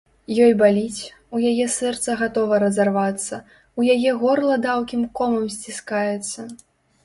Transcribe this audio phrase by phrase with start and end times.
[0.43, 1.03] Ёй баліць,
[1.39, 3.35] у яе сэрца гатова разарвацца,
[3.79, 6.53] у яе горла даўкім комам сціскаецца.